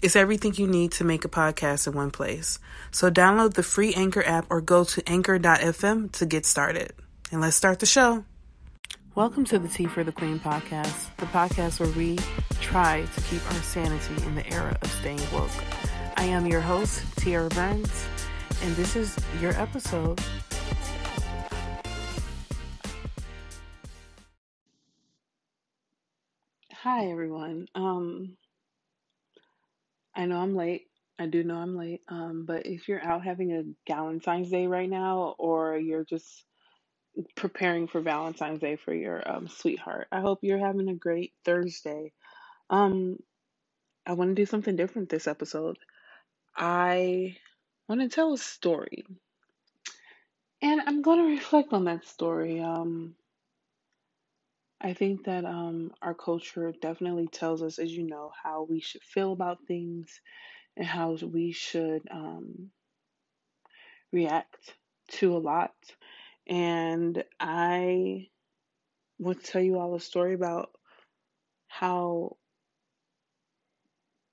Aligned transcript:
It's 0.00 0.14
everything 0.14 0.54
you 0.54 0.68
need 0.68 0.92
to 0.92 1.04
make 1.04 1.24
a 1.24 1.28
podcast 1.28 1.88
in 1.88 1.92
one 1.92 2.12
place. 2.12 2.60
So 2.92 3.10
download 3.10 3.54
the 3.54 3.64
free 3.64 3.94
Anchor 3.94 4.24
app 4.24 4.46
or 4.48 4.60
go 4.60 4.84
to 4.84 5.08
anchor.fm 5.08 6.12
to 6.12 6.26
get 6.26 6.46
started. 6.46 6.92
And 7.32 7.40
let's 7.40 7.56
start 7.56 7.80
the 7.80 7.86
show. 7.86 8.24
Welcome 9.16 9.44
to 9.46 9.58
the 9.58 9.66
Tea 9.66 9.86
for 9.86 10.04
the 10.04 10.12
Queen 10.12 10.38
podcast, 10.38 11.16
the 11.16 11.26
podcast 11.26 11.80
where 11.80 11.90
we 11.90 12.16
try 12.60 13.04
to 13.12 13.20
keep 13.22 13.44
our 13.50 13.60
sanity 13.62 14.22
in 14.22 14.36
the 14.36 14.48
era 14.48 14.78
of 14.80 14.88
staying 14.88 15.20
woke. 15.32 15.50
I 16.16 16.26
am 16.26 16.46
your 16.46 16.60
host, 16.60 17.02
Tiara 17.16 17.48
Burns, 17.48 18.04
and 18.62 18.76
this 18.76 18.94
is 18.94 19.18
your 19.40 19.52
episode. 19.60 20.20
Hi 26.72 27.06
everyone. 27.06 27.66
Um 27.74 28.36
I 30.18 30.26
know 30.26 30.38
I'm 30.38 30.56
late. 30.56 30.88
I 31.16 31.26
do 31.26 31.44
know 31.44 31.54
I'm 31.54 31.76
late. 31.76 32.02
Um, 32.08 32.44
but 32.44 32.66
if 32.66 32.88
you're 32.88 33.02
out 33.02 33.24
having 33.24 33.52
a 33.52 33.62
Valentine's 33.90 34.50
Day 34.50 34.66
right 34.66 34.90
now, 34.90 35.36
or 35.38 35.78
you're 35.78 36.04
just 36.04 36.44
preparing 37.36 37.86
for 37.86 38.00
Valentine's 38.00 38.60
Day 38.60 38.76
for 38.76 38.92
your 38.92 39.22
um, 39.30 39.46
sweetheart, 39.46 40.08
I 40.10 40.20
hope 40.20 40.40
you're 40.42 40.58
having 40.58 40.88
a 40.88 40.94
great 40.94 41.32
Thursday. 41.44 42.12
Um, 42.68 43.18
I 44.04 44.14
want 44.14 44.30
to 44.30 44.34
do 44.34 44.46
something 44.46 44.74
different 44.74 45.08
this 45.08 45.28
episode. 45.28 45.78
I 46.56 47.36
want 47.88 48.00
to 48.00 48.08
tell 48.08 48.32
a 48.32 48.38
story, 48.38 49.04
and 50.60 50.80
I'm 50.84 51.02
going 51.02 51.18
to 51.18 51.30
reflect 51.30 51.72
on 51.72 51.84
that 51.84 52.04
story. 52.06 52.60
Um, 52.60 53.14
I 54.80 54.92
think 54.92 55.24
that 55.24 55.44
um, 55.44 55.92
our 56.02 56.14
culture 56.14 56.72
definitely 56.72 57.26
tells 57.28 57.62
us, 57.62 57.78
as 57.78 57.92
you 57.92 58.04
know, 58.04 58.32
how 58.42 58.62
we 58.62 58.80
should 58.80 59.02
feel 59.02 59.32
about 59.32 59.66
things 59.66 60.20
and 60.76 60.86
how 60.86 61.16
we 61.22 61.52
should 61.52 62.02
um, 62.10 62.70
react 64.12 64.74
to 65.08 65.36
a 65.36 65.38
lot. 65.38 65.74
And 66.46 67.22
I 67.40 68.28
want 69.18 69.44
to 69.44 69.50
tell 69.50 69.62
you 69.62 69.78
all 69.78 69.94
a 69.94 70.00
story 70.00 70.34
about 70.34 70.70
how 71.68 72.36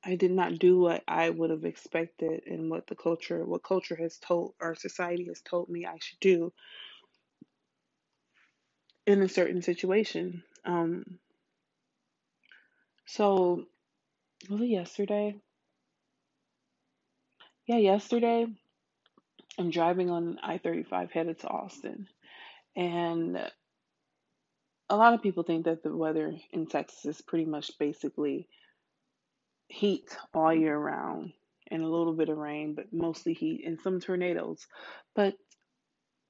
I 0.03 0.15
did 0.15 0.31
not 0.31 0.59
do 0.59 0.79
what 0.79 1.03
I 1.07 1.29
would 1.31 1.49
have 1.49 1.65
expected 1.65 2.43
and 2.45 2.69
what 2.69 2.87
the 2.87 2.95
culture, 2.95 3.43
what 3.43 3.63
culture 3.63 3.95
has 3.95 4.19
told, 4.19 4.53
our 4.61 4.75
society 4.75 5.25
has 5.25 5.41
told 5.41 5.67
me 5.67 5.85
I 5.85 5.97
should 5.99 6.19
do 6.19 6.53
in 9.05 9.21
a 9.21 9.29
certain 9.29 9.61
situation. 9.61 10.43
Um, 10.65 11.19
so 13.05 13.65
was 14.49 14.61
it 14.61 14.65
yesterday? 14.65 15.35
Yeah, 17.67 17.77
yesterday 17.77 18.47
I'm 19.57 19.69
driving 19.69 20.09
on 20.09 20.39
I 20.43 20.57
35 20.57 21.11
headed 21.11 21.39
to 21.39 21.47
Austin. 21.47 22.07
And 22.75 23.37
a 24.89 24.95
lot 24.95 25.13
of 25.13 25.21
people 25.23 25.43
think 25.43 25.65
that 25.65 25.83
the 25.83 25.95
weather 25.95 26.33
in 26.51 26.67
Texas 26.67 27.05
is 27.05 27.21
pretty 27.21 27.45
much 27.45 27.71
basically 27.79 28.47
heat 29.67 30.15
all 30.33 30.53
year 30.53 30.77
round 30.77 31.31
and 31.71 31.81
a 31.81 31.87
little 31.87 32.13
bit 32.13 32.29
of 32.29 32.37
rain, 32.37 32.75
but 32.75 32.91
mostly 32.91 33.33
heat 33.33 33.63
and 33.65 33.79
some 33.81 33.99
tornadoes. 33.99 34.67
But 35.15 35.35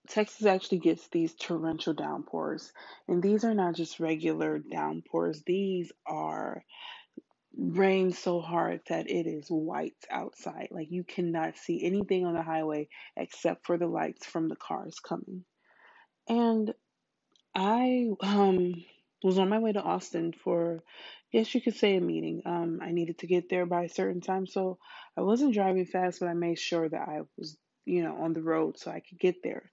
Texas 0.09 0.45
actually 0.45 0.79
gets 0.79 1.07
these 1.09 1.35
torrential 1.35 1.93
downpours. 1.93 2.71
And 3.07 3.23
these 3.23 3.43
are 3.43 3.53
not 3.55 3.75
just 3.75 3.99
regular 3.99 4.59
downpours, 4.59 5.43
these 5.45 5.91
are 6.05 6.63
rain 7.57 8.11
so 8.11 8.41
hard 8.41 8.81
that 8.89 9.09
it 9.09 9.27
is 9.27 9.47
white 9.49 9.95
outside. 10.11 10.69
Like 10.71 10.91
you 10.91 11.03
cannot 11.03 11.57
see 11.57 11.83
anything 11.85 12.25
on 12.25 12.33
the 12.33 12.43
highway 12.43 12.89
except 13.17 13.65
for 13.65 13.77
the 13.77 13.87
lights 13.87 14.25
from 14.25 14.49
the 14.49 14.55
cars 14.55 14.99
coming. 14.99 15.45
And 16.29 16.73
I 17.55 18.09
um 18.21 18.73
was 19.23 19.37
on 19.39 19.49
my 19.49 19.59
way 19.59 19.73
to 19.73 19.81
Austin 19.81 20.33
for 20.33 20.83
yes, 21.31 21.53
you 21.53 21.61
could 21.61 21.75
say 21.75 21.97
a 21.97 22.01
meeting. 22.01 22.41
Um 22.45 22.79
I 22.81 22.91
needed 22.91 23.19
to 23.19 23.27
get 23.27 23.49
there 23.49 23.65
by 23.65 23.83
a 23.83 23.89
certain 23.89 24.21
time, 24.21 24.47
so 24.47 24.77
I 25.17 25.21
wasn't 25.21 25.53
driving 25.53 25.85
fast, 25.85 26.19
but 26.19 26.29
I 26.29 26.33
made 26.33 26.59
sure 26.59 26.87
that 26.87 27.01
I 27.07 27.21
was, 27.37 27.57
you 27.85 28.03
know, 28.03 28.17
on 28.17 28.33
the 28.33 28.41
road 28.41 28.79
so 28.79 28.91
I 28.91 29.01
could 29.01 29.19
get 29.19 29.43
there. 29.43 29.71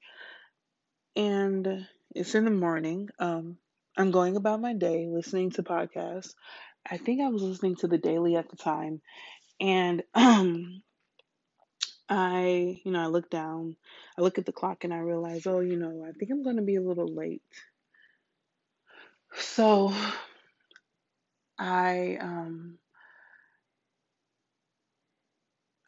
And 1.16 1.86
it's 2.14 2.34
in 2.34 2.44
the 2.44 2.50
morning. 2.50 3.08
Um 3.18 3.58
I'm 3.96 4.10
going 4.10 4.36
about 4.36 4.60
my 4.60 4.72
day 4.72 5.06
listening 5.06 5.50
to 5.52 5.62
podcasts. 5.62 6.34
I 6.88 6.96
think 6.96 7.20
I 7.20 7.28
was 7.28 7.42
listening 7.42 7.76
to 7.76 7.88
the 7.88 7.98
Daily 7.98 8.36
at 8.36 8.48
the 8.48 8.56
time, 8.56 9.02
and 9.60 10.02
um, 10.14 10.82
I, 12.08 12.80
you 12.84 12.92
know, 12.92 13.00
I 13.00 13.06
look 13.06 13.30
down, 13.30 13.76
I 14.18 14.22
look 14.22 14.38
at 14.38 14.46
the 14.46 14.52
clock, 14.52 14.84
and 14.84 14.92
I 14.92 14.98
realize, 14.98 15.46
oh, 15.46 15.60
you 15.60 15.76
know, 15.76 16.04
I 16.08 16.12
think 16.12 16.30
I'm 16.30 16.42
going 16.42 16.56
to 16.56 16.62
be 16.62 16.76
a 16.76 16.82
little 16.82 17.06
late. 17.06 17.42
So 19.34 19.94
I, 21.58 22.18
um, 22.20 22.78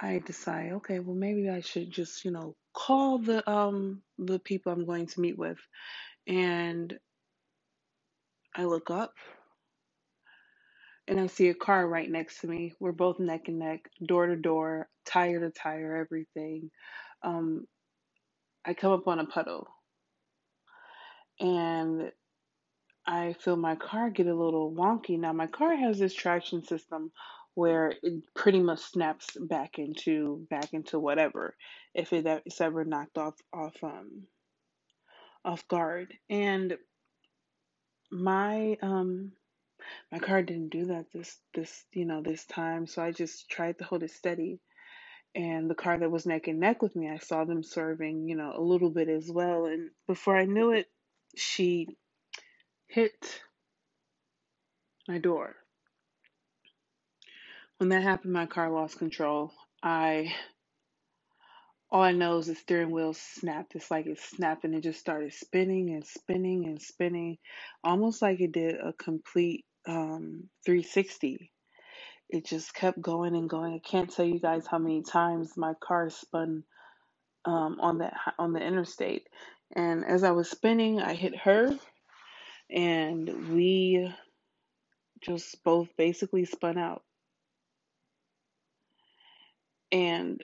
I 0.04 0.20
decide, 0.26 0.72
okay, 0.74 1.00
well, 1.00 1.16
maybe 1.16 1.48
I 1.50 1.60
should 1.62 1.90
just, 1.90 2.24
you 2.26 2.32
know, 2.32 2.56
call 2.74 3.18
the 3.18 3.48
um 3.50 4.02
the 4.18 4.38
people 4.38 4.72
I'm 4.72 4.86
going 4.86 5.06
to 5.06 5.20
meet 5.20 5.38
with, 5.38 5.58
and 6.26 6.94
I 8.56 8.64
look 8.64 8.90
up 8.90 9.14
and 11.08 11.20
I 11.20 11.26
see 11.28 11.48
a 11.48 11.54
car 11.54 11.88
right 11.88 12.10
next 12.10 12.40
to 12.40 12.48
me. 12.48 12.74
We're 12.80 12.92
both 12.92 13.18
neck 13.18 13.48
and 13.48 13.58
neck, 13.58 13.80
door 14.06 14.26
to 14.26 14.36
door, 14.36 14.88
tire 15.06 15.40
to 15.40 15.50
tire, 15.50 15.96
everything. 15.96 16.70
Um, 17.22 17.66
I 18.64 18.74
come 18.74 18.92
up 18.92 19.08
on 19.08 19.20
a 19.20 19.26
puddle 19.26 19.68
and 21.40 22.12
I 23.06 23.34
feel 23.34 23.56
my 23.56 23.76
car 23.76 24.10
get 24.10 24.26
a 24.26 24.34
little 24.34 24.72
wonky. 24.72 25.18
Now, 25.18 25.32
my 25.32 25.46
car 25.48 25.76
has 25.76 25.98
this 25.98 26.14
traction 26.14 26.64
system 26.64 27.12
where 27.54 27.94
it 28.02 28.22
pretty 28.34 28.60
much 28.60 28.80
snaps 28.80 29.36
back 29.40 29.78
into 29.78 30.46
back 30.50 30.72
into 30.72 30.98
whatever 30.98 31.56
if 31.94 32.12
it 32.12 32.26
it's 32.46 32.60
ever 32.60 32.84
knocked 32.84 33.18
off 33.18 33.34
off 33.52 33.76
um 33.82 34.24
off 35.44 35.66
guard. 35.68 36.12
And 36.28 36.76
my 38.10 38.76
um 38.82 39.32
my 40.10 40.18
car 40.18 40.42
didn't 40.42 40.70
do 40.70 40.86
that 40.86 41.06
this 41.12 41.36
this 41.54 41.84
you 41.92 42.04
know 42.04 42.22
this 42.22 42.44
time, 42.46 42.86
so 42.86 43.02
I 43.02 43.12
just 43.12 43.48
tried 43.48 43.78
to 43.78 43.84
hold 43.84 44.02
it 44.02 44.10
steady. 44.10 44.60
And 45.36 45.68
the 45.68 45.74
car 45.74 45.98
that 45.98 46.10
was 46.10 46.26
neck 46.26 46.46
and 46.46 46.60
neck 46.60 46.80
with 46.80 46.94
me, 46.94 47.10
I 47.10 47.18
saw 47.18 47.44
them 47.44 47.64
serving, 47.64 48.28
you 48.28 48.36
know, 48.36 48.52
a 48.56 48.62
little 48.62 48.90
bit 48.90 49.08
as 49.08 49.28
well. 49.28 49.66
And 49.66 49.90
before 50.06 50.36
I 50.36 50.44
knew 50.44 50.70
it, 50.70 50.86
she 51.36 51.88
hit 52.86 53.42
my 55.08 55.18
door. 55.18 55.56
When 57.78 57.90
that 57.90 58.02
happened, 58.02 58.32
my 58.34 58.46
car 58.46 58.70
lost 58.70 58.98
control. 58.98 59.52
I 59.82 60.34
all 61.90 62.02
I 62.02 62.12
know 62.12 62.38
is 62.38 62.48
the 62.48 62.56
steering 62.56 62.90
wheel 62.90 63.14
snapped. 63.14 63.74
It's 63.76 63.90
like 63.90 64.06
it 64.06 64.18
snapped 64.20 64.64
and 64.64 64.74
it 64.74 64.82
just 64.82 65.00
started 65.00 65.32
spinning 65.34 65.90
and 65.90 66.06
spinning 66.06 66.66
and 66.66 66.82
spinning, 66.82 67.38
almost 67.84 68.22
like 68.22 68.40
it 68.40 68.52
did 68.52 68.76
a 68.76 68.92
complete 68.94 69.64
um, 69.88 70.48
360. 70.66 71.38
it 72.28 72.44
just 72.44 72.74
kept 72.74 73.00
going 73.00 73.34
and 73.34 73.48
going. 73.48 73.74
I 73.74 73.88
can't 73.88 74.10
tell 74.12 74.24
you 74.24 74.40
guys 74.40 74.66
how 74.66 74.78
many 74.78 75.02
times 75.02 75.56
my 75.56 75.74
car 75.80 76.10
spun 76.10 76.64
um, 77.44 77.78
on 77.80 77.98
that 77.98 78.14
on 78.38 78.52
the 78.54 78.60
interstate, 78.64 79.28
and 79.76 80.04
as 80.04 80.24
I 80.24 80.32
was 80.32 80.50
spinning, 80.50 81.00
I 81.00 81.14
hit 81.14 81.36
her, 81.40 81.78
and 82.70 83.50
we 83.54 84.12
just 85.22 85.62
both 85.64 85.88
basically 85.98 86.44
spun 86.46 86.78
out, 86.78 87.02
and 89.94 90.42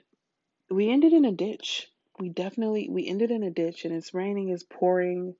we 0.69 0.89
ended 0.89 1.11
in 1.11 1.25
a 1.25 1.31
ditch. 1.31 1.89
We 2.19 2.29
definitely 2.29 2.87
we 2.89 3.07
ended 3.07 3.31
in 3.31 3.43
a 3.43 3.51
ditch, 3.51 3.83
and 3.85 3.93
it's 3.93 4.13
raining, 4.13 4.49
it's 4.49 4.63
pouring. 4.63 5.35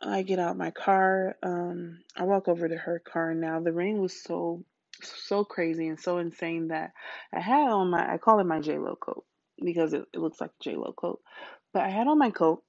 I 0.00 0.22
get 0.22 0.38
out 0.38 0.56
my 0.56 0.70
car. 0.70 1.36
Um, 1.42 2.00
I 2.16 2.24
walk 2.24 2.48
over 2.48 2.68
to 2.68 2.76
her 2.76 2.98
car 3.00 3.34
now. 3.34 3.60
The 3.60 3.72
rain 3.72 4.00
was 4.00 4.22
so 4.22 4.64
so 5.02 5.44
crazy 5.44 5.88
and 5.88 6.00
so 6.00 6.16
insane 6.16 6.68
that 6.68 6.92
I 7.32 7.40
had 7.40 7.68
on 7.68 7.90
my 7.90 8.14
I 8.14 8.16
call 8.16 8.40
it 8.40 8.44
my 8.46 8.60
J 8.60 8.78
Lo 8.78 8.96
coat 8.96 9.24
because 9.62 9.92
it, 9.92 10.06
it 10.14 10.18
looks 10.18 10.40
like 10.40 10.50
a 10.50 10.64
J 10.64 10.76
Lo 10.76 10.94
coat. 10.96 11.20
But 11.74 11.82
I 11.82 11.90
had 11.90 12.06
on 12.06 12.18
my 12.18 12.30
coat 12.30 12.62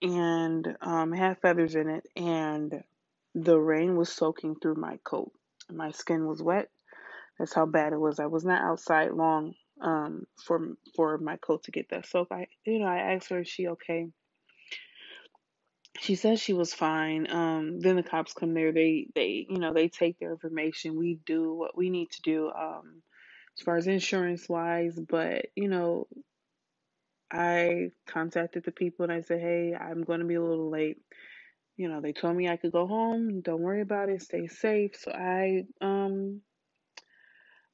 and 0.00 0.76
um, 0.80 1.12
had 1.12 1.40
feathers 1.42 1.74
in 1.74 1.90
it, 1.90 2.04
and 2.16 2.82
the 3.34 3.58
rain 3.58 3.96
was 3.96 4.10
soaking 4.10 4.56
through 4.56 4.76
my 4.76 4.98
coat. 5.04 5.30
My 5.70 5.90
skin 5.90 6.26
was 6.26 6.42
wet. 6.42 6.70
That's 7.40 7.54
how 7.54 7.66
bad 7.66 7.94
it 7.94 8.00
was. 8.00 8.20
I 8.20 8.26
was 8.28 8.44
not 8.46 8.62
outside 8.62 9.12
long 9.12 9.54
um, 9.82 10.26
for 10.46 10.74
for 10.96 11.18
my 11.18 11.38
coat 11.38 11.64
to 11.64 11.72
get 11.72 11.90
that 11.90 12.06
soak. 12.06 12.28
I 12.32 12.48
you 12.66 12.80
know 12.80 12.86
I 12.86 13.14
asked 13.14 13.30
her, 13.30 13.40
is 13.40 13.48
she 13.48 13.68
okay? 13.68 14.08
She 16.00 16.16
says 16.16 16.40
she 16.40 16.54
was 16.54 16.74
fine. 16.74 17.30
Um, 17.30 17.80
then 17.80 17.96
the 17.96 18.04
cops 18.04 18.34
come 18.34 18.54
there. 18.54 18.72
They 18.72 19.08
they 19.16 19.46
you 19.50 19.58
know 19.58 19.74
they 19.74 19.88
take 19.88 20.20
their 20.20 20.32
information. 20.32 20.98
We 20.98 21.20
do 21.26 21.54
what 21.54 21.76
we 21.78 21.90
need 21.90 22.12
to 22.12 22.22
do 22.22 22.50
um, 22.52 23.02
as 23.58 23.64
far 23.64 23.78
as 23.78 23.88
insurance 23.88 24.48
wise. 24.48 25.00
But 25.00 25.46
you 25.56 25.68
know 25.68 26.08
I 27.32 27.90
contacted 28.08 28.64
the 28.64 28.72
people 28.72 29.04
and 29.04 29.12
I 29.12 29.22
said, 29.22 29.40
hey, 29.40 29.74
I'm 29.74 30.02
going 30.04 30.20
to 30.20 30.26
be 30.26 30.36
a 30.36 30.42
little 30.44 30.70
late. 30.70 30.98
You 31.76 31.88
know, 31.90 32.02
they 32.02 32.12
told 32.14 32.36
me 32.36 32.48
I 32.48 32.58
could 32.58 32.72
go 32.72 32.86
home. 32.86 33.42
Don't 33.42 33.62
worry 33.62 33.82
about 33.82 34.10
it. 34.10 34.22
Stay 34.22 34.48
safe. 34.48 34.96
So 34.98 35.12
I 35.12 35.64
um 35.82 36.42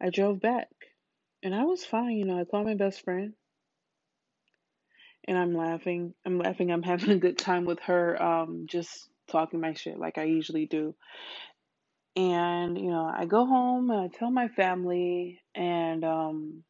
I 0.02 0.10
drove 0.10 0.40
back, 0.40 0.68
and 1.42 1.54
I 1.54 1.64
was 1.64 1.84
fine. 1.84 2.16
You 2.18 2.26
know, 2.26 2.40
I 2.40 2.44
called 2.44 2.66
my 2.66 2.74
best 2.74 3.04
friend, 3.04 3.34
and 5.28 5.38
I'm 5.38 5.54
laughing. 5.54 6.14
I'm 6.26 6.38
laughing. 6.38 6.72
I'm 6.72 6.82
having 6.84 7.10
a 7.10 7.18
good 7.18 7.38
time 7.38 7.64
with 7.66 7.80
her. 7.82 8.22
Um, 8.22 8.66
just 8.68 9.08
talking 9.30 9.60
my 9.60 9.74
shit 9.74 9.98
like 9.98 10.18
I 10.18 10.24
usually 10.24 10.66
do. 10.66 10.94
And 12.16 12.78
you 12.78 12.90
know, 12.90 13.04
I 13.14 13.26
go 13.26 13.46
home 13.46 13.90
and 13.90 14.00
I 14.00 14.08
tell 14.08 14.30
my 14.30 14.48
family, 14.48 15.40
and 15.54 16.04
um, 16.04 16.64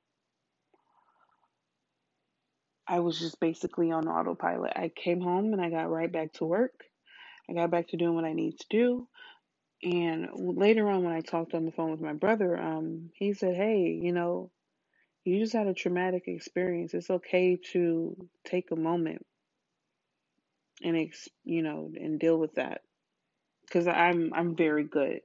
I 2.86 3.00
was 3.00 3.18
just 3.18 3.40
basically 3.40 3.90
on 3.92 4.08
autopilot. 4.08 4.72
I 4.76 4.90
came 4.94 5.20
home 5.20 5.52
and 5.52 5.62
I 5.62 5.70
got 5.70 5.90
right 5.90 6.12
back 6.12 6.34
to 6.34 6.44
work. 6.44 6.74
I 7.50 7.54
got 7.54 7.70
back 7.70 7.88
to 7.88 7.96
doing 7.96 8.14
what 8.14 8.24
I 8.24 8.34
need 8.34 8.58
to 8.60 8.66
do. 8.70 9.08
And 9.82 10.28
later 10.34 10.88
on, 10.90 11.04
when 11.04 11.14
I 11.14 11.22
talked 11.22 11.54
on 11.54 11.66
the 11.66 11.72
phone 11.72 11.92
with 11.92 12.00
my 12.02 12.14
brother, 12.14 12.58
um, 12.58 13.10
he 13.14 13.34
said, 13.34 13.56
"Hey, 13.56 13.98
you 14.02 14.12
know, 14.12 14.50
you 15.24 15.40
just 15.40 15.54
had 15.54 15.68
a 15.68 15.74
traumatic 15.74 16.24
experience. 16.28 16.94
It's 16.94 17.10
okay 17.10 17.56
to 17.72 18.16
take 18.44 18.70
a 18.72 18.76
moment 18.76 19.26
and 20.82 20.96
ex- 20.96 21.28
you 21.44 21.62
know 21.62 21.90
and 21.96 22.20
deal 22.20 22.38
with 22.38 22.54
that 22.56 22.82
because 23.66 23.86
I'm 23.88 24.32
I'm 24.34 24.56
very 24.56 24.84
good 24.84 25.20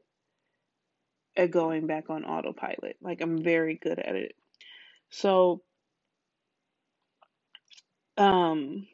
at 1.37 1.51
going 1.51 1.87
back 1.87 2.09
on 2.09 2.25
autopilot. 2.25 2.97
Like 3.01 3.21
I'm 3.21 3.43
very 3.43 3.75
good 3.81 3.99
at 3.99 4.15
it. 4.15 4.35
So, 5.11 5.63
um, 8.17 8.87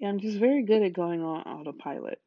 yeah, 0.00 0.08
I'm 0.08 0.18
just 0.18 0.38
very 0.38 0.64
good 0.64 0.82
at 0.82 0.92
going 0.94 1.22
on 1.22 1.42
autopilot. 1.42 2.20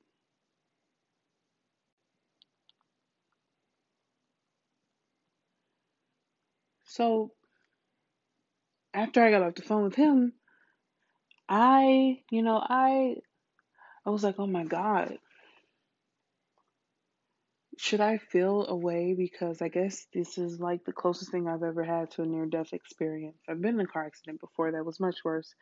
So 6.85 7.33
after 8.93 9.21
I 9.23 9.29
got 9.31 9.43
off 9.43 9.55
the 9.55 9.61
phone 9.61 9.83
with 9.83 9.95
him, 9.95 10.33
I, 11.47 12.21
you 12.31 12.41
know, 12.41 12.57
I 12.57 13.15
I 14.05 14.09
was 14.11 14.23
like, 14.23 14.39
"Oh 14.39 14.47
my 14.47 14.65
god, 14.65 15.19
should 17.77 18.01
I 18.01 18.17
feel 18.17 18.65
a 18.67 18.75
way 18.75 19.13
because 19.13 19.61
I 19.61 19.67
guess 19.67 20.07
this 20.13 20.37
is 20.37 20.59
like 20.59 20.85
the 20.85 20.93
closest 20.93 21.31
thing 21.31 21.47
I've 21.47 21.63
ever 21.63 21.83
had 21.83 22.11
to 22.11 22.23
a 22.23 22.25
near 22.25 22.45
death 22.45 22.73
experience. 22.73 23.37
I've 23.47 23.61
been 23.61 23.75
in 23.75 23.81
a 23.81 23.87
car 23.87 24.05
accident 24.05 24.39
before 24.41 24.71
that 24.71 24.85
was 24.85 24.99
much 24.99 25.17
worse 25.25 25.53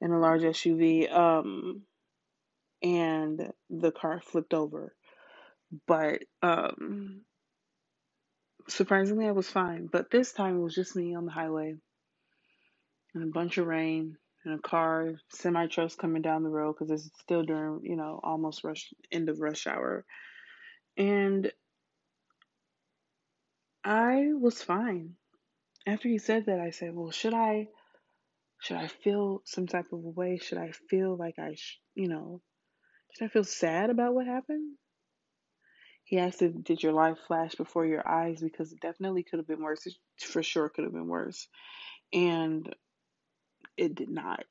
in 0.00 0.12
a 0.12 0.18
large 0.20 0.42
SUV 0.42 1.12
um 1.12 1.82
and 2.82 3.52
the 3.70 3.92
car 3.92 4.20
flipped 4.20 4.54
over. 4.54 4.94
But 5.86 6.22
um 6.42 7.22
surprisingly 8.68 9.26
I 9.26 9.32
was 9.32 9.48
fine, 9.50 9.88
but 9.90 10.10
this 10.10 10.32
time 10.32 10.58
it 10.58 10.62
was 10.62 10.74
just 10.74 10.96
me 10.96 11.14
on 11.14 11.26
the 11.26 11.32
highway 11.32 11.76
and 13.14 13.24
a 13.24 13.26
bunch 13.26 13.58
of 13.58 13.66
rain 13.66 14.16
and 14.44 14.54
a 14.54 14.58
car 14.58 15.14
semi 15.30 15.66
trucks 15.66 15.96
coming 15.96 16.22
down 16.22 16.42
the 16.42 16.50
road 16.50 16.76
because 16.78 16.90
it's 17.06 17.20
still 17.20 17.42
during, 17.42 17.80
you 17.84 17.96
know, 17.96 18.20
almost 18.22 18.64
rush 18.64 18.92
end 19.10 19.28
of 19.28 19.40
rush 19.40 19.66
hour. 19.66 20.04
And 20.96 21.52
I 23.84 24.30
was 24.34 24.62
fine. 24.62 25.14
After 25.86 26.08
he 26.08 26.18
said 26.18 26.46
that, 26.46 26.60
I 26.60 26.70
said, 26.70 26.94
"Well, 26.94 27.10
should 27.10 27.34
I 27.34 27.68
should 28.60 28.76
I 28.76 28.88
feel 28.88 29.42
some 29.44 29.66
type 29.66 29.92
of 29.92 30.00
way? 30.00 30.38
Should 30.38 30.58
I 30.58 30.72
feel 30.90 31.16
like 31.16 31.38
I, 31.38 31.54
sh- 31.54 31.80
you 31.94 32.08
know, 32.08 32.42
should 33.14 33.26
I 33.26 33.28
feel 33.28 33.44
sad 33.44 33.90
about 33.90 34.14
what 34.14 34.26
happened?" 34.26 34.76
He 36.04 36.18
asked, 36.18 36.42
if, 36.42 36.64
"Did 36.64 36.82
your 36.82 36.92
life 36.92 37.18
flash 37.26 37.54
before 37.54 37.86
your 37.86 38.06
eyes? 38.06 38.40
Because 38.40 38.72
it 38.72 38.80
definitely 38.80 39.22
could 39.22 39.38
have 39.38 39.46
been 39.46 39.62
worse. 39.62 39.86
It 39.86 39.94
for 40.20 40.42
sure 40.42 40.68
could 40.68 40.84
have 40.84 40.92
been 40.92 41.08
worse, 41.08 41.48
and 42.12 42.74
it 43.76 43.94
did 43.94 44.10
not." 44.10 44.44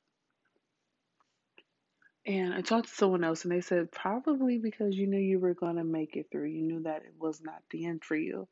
And 2.26 2.52
I 2.52 2.60
talked 2.60 2.88
to 2.88 2.94
someone 2.94 3.24
else, 3.24 3.44
and 3.44 3.52
they 3.52 3.62
said 3.62 3.90
probably 3.90 4.58
because 4.58 4.94
you 4.94 5.06
knew 5.06 5.18
you 5.18 5.38
were 5.38 5.54
gonna 5.54 5.84
make 5.84 6.14
it 6.16 6.26
through. 6.30 6.48
You 6.48 6.62
knew 6.62 6.82
that 6.82 7.04
it 7.04 7.14
was 7.18 7.40
not 7.40 7.62
the 7.70 7.86
end 7.86 8.04
for 8.04 8.16
you. 8.16 8.48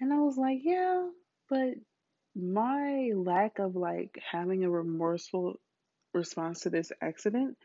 And 0.00 0.12
I 0.12 0.18
was 0.18 0.36
like, 0.36 0.58
yeah, 0.62 1.08
but 1.48 1.74
my 2.34 3.10
lack 3.14 3.58
of 3.58 3.76
like 3.76 4.18
having 4.30 4.64
a 4.64 4.70
remorseful 4.70 5.60
response 6.12 6.60
to 6.60 6.70
this 6.70 6.92
accident 7.00 7.56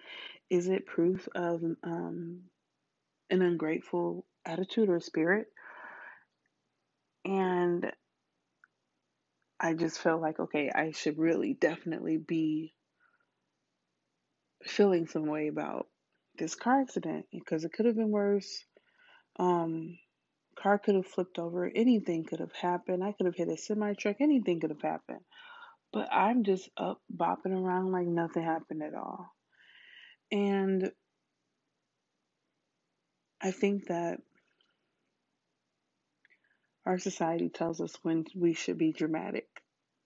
is 0.49 0.67
it 0.67 0.85
proof 0.85 1.27
of 1.35 1.63
um, 1.83 2.41
an 3.29 3.41
ungrateful 3.41 4.25
attitude 4.45 4.89
or 4.89 4.99
spirit? 4.99 5.47
And 7.25 7.91
I 9.59 9.73
just 9.73 9.99
felt 9.99 10.21
like, 10.21 10.39
okay, 10.39 10.71
I 10.73 10.91
should 10.91 11.17
really 11.17 11.53
definitely 11.53 12.17
be 12.17 12.73
feeling 14.63 15.07
some 15.07 15.27
way 15.27 15.47
about 15.47 15.87
this 16.37 16.55
car 16.55 16.81
accident 16.81 17.25
because 17.31 17.65
it 17.65 17.73
could 17.73 17.85
have 17.85 17.95
been 17.95 18.11
worse. 18.11 18.63
Um, 19.37 19.97
car 20.61 20.77
could 20.77 20.95
have 20.95 21.07
flipped 21.07 21.39
over. 21.39 21.69
Anything 21.73 22.25
could 22.25 22.39
have 22.39 22.53
happened. 22.53 23.03
I 23.03 23.13
could 23.13 23.25
have 23.25 23.35
hit 23.35 23.49
a 23.49 23.57
semi 23.57 23.93
truck. 23.93 24.17
Anything 24.19 24.59
could 24.59 24.71
have 24.71 24.81
happened. 24.81 25.21
But 25.91 26.11
I'm 26.11 26.43
just 26.43 26.69
up 26.77 27.01
bopping 27.15 27.53
around 27.53 27.91
like 27.91 28.07
nothing 28.07 28.43
happened 28.43 28.83
at 28.83 28.93
all. 28.93 29.33
And 30.31 30.91
I 33.41 33.51
think 33.51 33.87
that 33.87 34.19
our 36.85 36.99
society 36.99 37.49
tells 37.49 37.81
us 37.81 37.95
when 38.03 38.25
we 38.35 38.53
should 38.53 38.77
be 38.77 38.91
dramatic. 38.91 39.47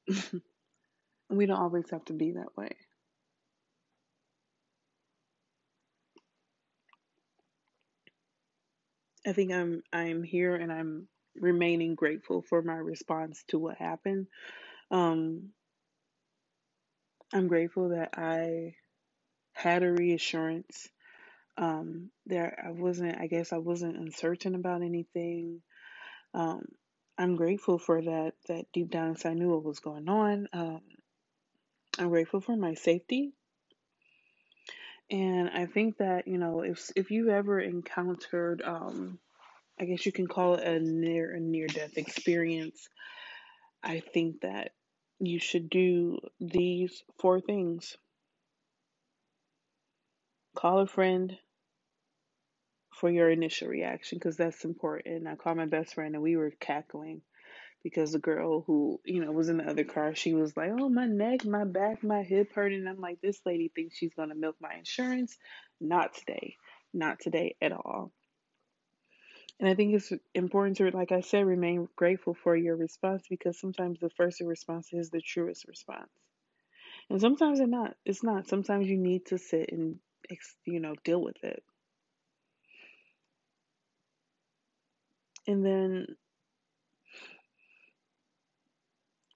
we 1.30 1.46
don't 1.46 1.60
always 1.60 1.90
have 1.92 2.06
to 2.06 2.14
be 2.14 2.34
that 2.34 2.56
way. 2.56 2.76
I 9.28 9.34
think 9.34 9.52
I'm 9.54 9.84
I'm 9.94 10.24
here 10.24 10.56
and 10.56 10.72
I'm 10.72 11.08
remaining 11.36 11.96
grateful 11.96 12.42
for 12.42 12.62
my 12.62 12.76
response 12.76 13.44
to 13.50 13.60
what 13.60 13.78
happened. 13.78 14.28
Um, 14.92 15.50
I'm 17.34 17.48
grateful 17.48 17.90
that 17.90 18.12
I 18.18 18.76
had 19.54 19.84
a 19.84 19.92
reassurance. 19.92 20.88
Um, 21.58 22.12
there 22.26 22.58
I 22.68 22.72
wasn't 22.72 23.18
I 23.20 23.28
guess 23.28 23.54
I 23.54 23.58
wasn't 23.60 23.98
uncertain 23.98 24.56
about 24.56 24.82
anything. 24.84 25.62
Um, 26.34 26.64
I'm 27.18 27.36
grateful 27.36 27.80
for 27.80 28.02
that 28.02 28.34
that 28.48 28.66
deep 28.74 28.92
down 28.92 29.18
I 29.26 29.34
knew 29.36 29.50
what 29.52 29.64
was 29.64 29.80
going 29.80 30.10
on. 30.10 30.48
Um, 30.54 30.82
I'm 32.00 32.10
grateful 32.10 32.42
for 32.42 32.56
my 32.58 32.76
safety. 32.76 33.34
And 35.12 35.50
I 35.50 35.66
think 35.68 35.98
that, 35.98 36.28
you 36.28 36.38
know, 36.38 36.62
if 36.62 36.92
if 36.96 37.12
you've 37.12 37.30
ever 37.30 37.60
encountered 37.60 38.62
um 38.62 39.20
I 39.80 39.86
guess 39.86 40.06
you 40.06 40.12
can 40.12 40.28
call 40.28 40.56
it 40.56 40.68
a 40.68 40.80
near 40.80 41.34
a 41.34 41.40
near 41.40 41.68
death 41.68 41.98
experience, 41.98 42.90
I 43.84 44.00
think 44.00 44.42
that 44.42 44.72
you 45.20 45.40
should 45.40 45.70
do 45.70 46.20
these 46.40 47.04
four 47.20 47.42
things. 47.42 47.98
Call 50.56 50.80
a 50.80 50.88
friend 50.88 51.38
for 52.94 53.10
your 53.10 53.30
initial 53.30 53.68
reaction 53.68 54.18
because 54.20 54.38
that's 54.38 54.66
important. 54.66 55.28
I 55.28 55.36
called 55.36 55.58
my 55.58 55.66
best 55.66 55.96
friend 55.96 56.14
and 56.14 56.24
we 56.24 56.38
were 56.38 56.52
cackling 56.60 57.22
because 57.84 58.14
the 58.14 58.20
girl 58.20 58.62
who, 58.62 59.00
you 59.06 59.24
know, 59.24 59.32
was 59.32 59.50
in 59.50 59.58
the 59.58 59.70
other 59.70 59.84
car, 59.84 60.16
she 60.16 60.34
was 60.34 60.56
like, 60.56 60.72
Oh, 60.72 60.90
my 60.90 61.06
neck, 61.06 61.46
my 61.46 61.66
back, 61.66 62.04
my 62.04 62.24
hip 62.24 62.54
hurting. 62.54 62.88
I'm 62.88 63.00
like, 63.00 63.22
This 63.22 63.42
lady 63.46 63.72
thinks 63.74 63.98
she's 63.98 64.14
going 64.14 64.30
to 64.30 64.36
milk 64.36 64.56
my 64.62 64.74
insurance. 64.76 65.38
Not 65.82 66.14
today. 66.14 66.56
Not 66.94 67.20
today 67.20 67.56
at 67.62 67.72
all. 67.74 68.12
And 69.60 69.70
I 69.70 69.76
think 69.76 69.94
it's 69.94 70.12
important 70.34 70.78
to, 70.78 70.90
like 70.92 71.12
I 71.12 71.22
said, 71.22 71.46
remain 71.46 71.88
grateful 71.96 72.34
for 72.34 72.56
your 72.56 72.76
response 72.76 73.24
because 73.30 73.60
sometimes 73.60 74.00
the 74.00 74.10
first 74.10 74.42
response 74.42 74.90
is 74.92 75.10
the 75.10 75.22
truest 75.22 75.68
response. 75.68 76.10
And 77.10 77.22
sometimes 77.22 77.60
it's 77.60 77.70
not. 77.70 77.96
It's 78.06 78.24
not. 78.24 78.48
Sometimes 78.48 78.88
you 78.88 78.98
need 78.98 79.28
to 79.28 79.38
sit 79.38 79.72
and, 79.72 80.00
you 80.66 80.80
know, 80.80 80.96
deal 81.04 81.22
with 81.22 81.44
it. 81.44 81.64
And 85.48 85.66
then 85.66 86.08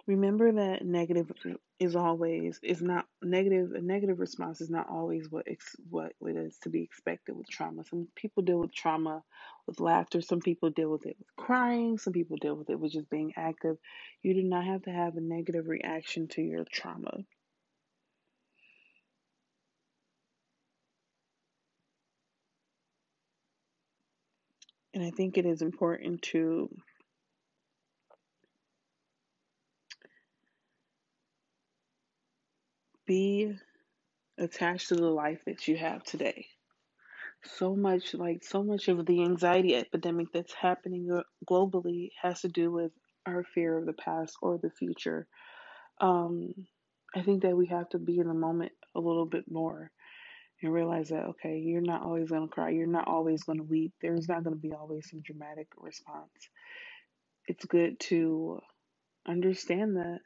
remember 0.07 0.53
that 0.53 0.85
negative 0.85 1.31
is 1.79 1.95
always 1.95 2.59
is 2.63 2.81
not 2.81 3.05
negative 3.21 3.73
a 3.73 3.81
negative 3.81 4.19
response 4.19 4.61
is 4.61 4.69
not 4.69 4.87
always 4.89 5.29
what 5.29 5.45
ex, 5.47 5.75
what 5.89 6.13
is 6.21 6.57
to 6.63 6.69
be 6.69 6.81
expected 6.81 7.35
with 7.35 7.47
trauma. 7.49 7.83
Some 7.83 8.07
people 8.15 8.41
deal 8.43 8.59
with 8.59 8.73
trauma 8.73 9.21
with 9.67 9.79
laughter. 9.81 10.21
Some 10.21 10.39
people 10.39 10.69
deal 10.69 10.89
with 10.89 11.05
it 11.05 11.17
with 11.19 11.35
crying. 11.35 11.97
Some 11.97 12.13
people 12.13 12.37
deal 12.37 12.55
with 12.55 12.69
it 12.69 12.79
with 12.79 12.93
just 12.93 13.09
being 13.09 13.33
active. 13.35 13.77
You 14.23 14.33
do 14.33 14.43
not 14.43 14.65
have 14.65 14.83
to 14.83 14.91
have 14.91 15.17
a 15.17 15.21
negative 15.21 15.67
reaction 15.67 16.27
to 16.29 16.41
your 16.41 16.63
trauma. 16.71 17.25
And 24.93 25.03
i 25.05 25.11
think 25.11 25.37
it 25.37 25.45
is 25.45 25.61
important 25.61 26.23
to 26.23 26.69
be 33.07 33.53
attached 34.37 34.89
to 34.89 34.95
the 34.95 35.09
life 35.09 35.39
that 35.45 35.67
you 35.67 35.77
have 35.77 36.03
today. 36.03 36.45
So 37.43 37.75
much, 37.75 38.13
like, 38.13 38.43
so 38.43 38.63
much 38.63 38.87
of 38.87 39.05
the 39.05 39.23
anxiety 39.23 39.75
epidemic 39.75 40.27
that's 40.33 40.53
happening 40.53 41.09
globally 41.49 42.09
has 42.21 42.41
to 42.41 42.47
do 42.49 42.71
with 42.71 42.91
our 43.25 43.43
fear 43.43 43.77
of 43.77 43.85
the 43.85 43.93
past 43.93 44.35
or 44.41 44.57
the 44.57 44.69
future. 44.69 45.27
Um, 46.01 46.53
I 47.15 47.21
think 47.21 47.43
that 47.43 47.55
we 47.55 47.67
have 47.67 47.89
to 47.89 47.99
be 47.99 48.19
in 48.19 48.27
the 48.27 48.33
moment 48.33 48.73
a 48.95 48.99
little 48.99 49.25
bit 49.25 49.45
more 49.49 49.91
and 50.61 50.73
realize 50.73 51.09
that, 51.09 51.25
okay, 51.25 51.57
you're 51.57 51.81
not 51.81 52.03
always 52.03 52.29
going 52.29 52.47
to 52.47 52.53
cry. 52.53 52.71
You're 52.71 52.87
not 52.87 53.07
always 53.07 53.43
going 53.43 53.59
to 53.59 53.63
weep. 53.63 53.93
There's 54.01 54.27
not 54.27 54.43
going 54.43 54.55
to 54.55 54.61
be 54.61 54.73
always 54.73 55.09
some 55.09 55.21
dramatic 55.21 55.67
response. 55.77 56.49
It's 57.47 57.65
good 57.65 57.99
to 58.01 58.59
understand 59.27 59.97
that 59.97 60.19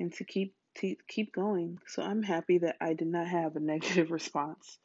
and 0.00 0.12
to 0.14 0.24
keep 0.24 0.54
keep 0.74 1.32
going. 1.34 1.78
So 1.86 2.02
I'm 2.02 2.22
happy 2.22 2.58
that 2.58 2.76
I 2.80 2.94
did 2.94 3.08
not 3.08 3.26
have 3.26 3.56
a 3.56 3.60
negative 3.60 4.10
response 4.10 4.78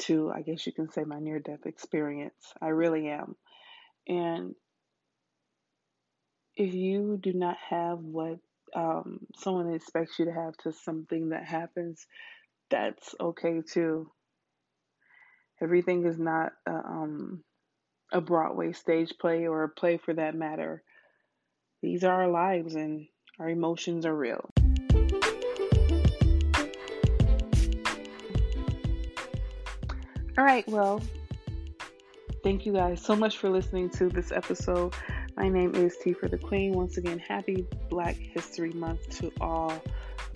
to, 0.00 0.30
I 0.30 0.42
guess 0.42 0.66
you 0.66 0.72
can 0.72 0.90
say, 0.90 1.04
my 1.04 1.18
near 1.18 1.38
death 1.38 1.66
experience. 1.66 2.52
I 2.60 2.68
really 2.68 3.08
am. 3.08 3.36
And 4.08 4.54
if 6.56 6.74
you 6.74 7.18
do 7.20 7.32
not 7.32 7.56
have 7.68 7.98
what 7.98 8.38
um, 8.74 9.20
someone 9.36 9.72
expects 9.72 10.18
you 10.18 10.26
to 10.26 10.32
have 10.32 10.56
to 10.58 10.72
something 10.72 11.30
that 11.30 11.44
happens, 11.44 12.06
that's 12.70 13.14
okay 13.20 13.62
too. 13.62 14.10
Everything 15.62 16.04
is 16.04 16.18
not 16.18 16.52
a, 16.66 16.72
um, 16.72 17.44
a 18.12 18.20
Broadway 18.20 18.72
stage 18.72 19.14
play 19.20 19.46
or 19.46 19.64
a 19.64 19.68
play 19.68 19.98
for 19.98 20.14
that 20.14 20.34
matter. 20.34 20.82
These 21.82 22.04
are 22.04 22.22
our 22.22 22.30
lives 22.30 22.74
and 22.74 23.06
our 23.38 23.48
emotions 23.48 24.06
are 24.06 24.14
real. 24.14 24.53
All 30.36 30.44
right, 30.44 30.68
well, 30.68 31.00
thank 32.42 32.66
you 32.66 32.72
guys 32.72 33.00
so 33.00 33.14
much 33.14 33.38
for 33.38 33.48
listening 33.48 33.88
to 33.90 34.08
this 34.08 34.32
episode. 34.32 34.92
My 35.36 35.48
name 35.48 35.76
is 35.76 35.96
Tea 36.02 36.12
for 36.12 36.26
the 36.26 36.38
Queen. 36.38 36.72
Once 36.72 36.96
again, 36.96 37.20
happy 37.20 37.64
Black 37.88 38.16
History 38.16 38.72
Month 38.72 39.08
to 39.20 39.30
all 39.40 39.80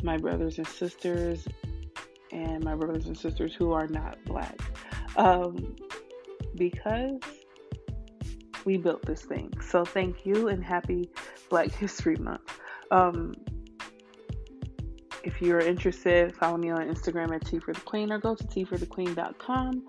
my 0.04 0.16
brothers 0.16 0.58
and 0.58 0.68
sisters 0.68 1.48
and 2.30 2.62
my 2.62 2.76
brothers 2.76 3.06
and 3.06 3.18
sisters 3.18 3.56
who 3.56 3.72
are 3.72 3.88
not 3.88 4.24
black. 4.24 4.56
Um, 5.16 5.74
because 6.54 7.20
we 8.64 8.76
built 8.76 9.04
this 9.04 9.22
thing. 9.22 9.52
So 9.60 9.84
thank 9.84 10.24
you 10.24 10.46
and 10.46 10.62
happy 10.62 11.10
Black 11.48 11.72
History 11.72 12.16
Month. 12.16 12.56
Um, 12.92 13.34
if 15.24 15.40
you're 15.42 15.60
interested, 15.60 16.34
follow 16.36 16.56
me 16.56 16.70
on 16.70 16.80
Instagram 16.80 17.34
at 17.34 17.46
Tea 17.46 17.58
for 17.58 17.72
the 17.72 17.80
Queen 17.80 18.12
or 18.12 18.18
go 18.18 18.34
to 18.34 18.44
teaforthequeen.com. 18.44 19.86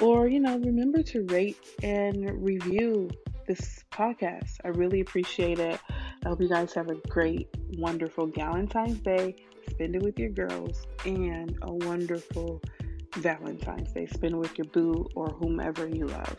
Or, 0.00 0.28
you 0.28 0.40
know, 0.40 0.58
remember 0.58 1.02
to 1.02 1.26
rate 1.26 1.58
and 1.82 2.42
review 2.44 3.10
this 3.46 3.84
podcast. 3.90 4.58
I 4.64 4.68
really 4.68 5.00
appreciate 5.00 5.58
it. 5.58 5.80
I 6.24 6.28
hope 6.28 6.40
you 6.40 6.48
guys 6.48 6.72
have 6.74 6.88
a 6.88 6.94
great, 7.08 7.48
wonderful 7.78 8.26
Valentine's 8.26 9.00
Day. 9.00 9.36
Spend 9.70 9.96
it 9.96 10.02
with 10.02 10.18
your 10.18 10.30
girls 10.30 10.86
and 11.04 11.58
a 11.62 11.72
wonderful 11.72 12.62
Valentine's 13.16 13.92
Day. 13.92 14.06
Spend 14.06 14.34
it 14.34 14.38
with 14.38 14.56
your 14.56 14.66
boo 14.66 15.08
or 15.14 15.28
whomever 15.28 15.88
you 15.88 16.06
love. 16.06 16.38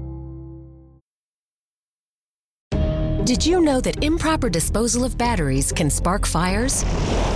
Did 3.23 3.45
you 3.45 3.61
know 3.61 3.79
that 3.81 4.03
improper 4.03 4.49
disposal 4.49 5.03
of 5.03 5.15
batteries 5.15 5.71
can 5.71 5.91
spark 5.91 6.25
fires? 6.25 6.83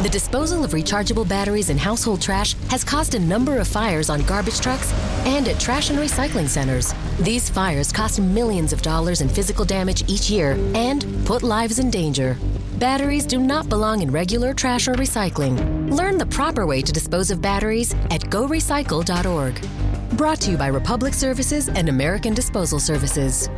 The 0.02 0.10
disposal 0.12 0.64
of 0.64 0.72
rechargeable 0.72 1.30
batteries 1.30 1.70
in 1.70 1.78
household 1.78 2.22
trash 2.22 2.56
has 2.70 2.84
caused 2.84 3.14
a 3.14 3.20
number 3.20 3.60
of 3.60 3.68
fires 3.68 4.10
on 4.10 4.24
garbage 4.24 4.60
trucks 4.60 4.92
and 5.28 5.48
at 5.48 5.60
trash 5.60 5.92
and 5.92 6.00
recycling 6.00 6.48
centers. 6.48 6.92
These 7.20 7.52
fires 7.52 7.92
cost 7.92 8.20
millions 8.20 8.74
of 8.74 8.82
dollars 8.82 9.22
in 9.22 9.30
physical 9.30 9.64
damage 9.64 10.04
each 10.10 10.28
year 10.28 10.58
and 10.74 11.06
put 11.24 11.44
lives 11.44 11.78
in 11.78 11.92
danger. 11.92 12.36
Batteries 12.80 13.28
do 13.28 13.38
not 13.38 13.70
belong 13.70 14.02
in 14.02 14.10
regular 14.10 14.56
trash 14.56 14.88
or 14.88 14.96
recycling. 14.96 15.92
Learn 15.96 16.18
the 16.18 16.26
proper 16.26 16.66
way 16.66 16.82
to 16.82 16.92
dispose 16.92 17.30
of 17.30 17.44
batteries 17.44 17.94
at 18.10 18.22
gorecycle.org. 18.22 20.18
Brought 20.18 20.42
to 20.42 20.52
you 20.52 20.58
by 20.58 20.68
Republic 20.68 21.14
Services 21.14 21.70
and 21.70 21.90
American 21.90 22.34
Disposal 22.34 22.80
Services. 22.80 23.50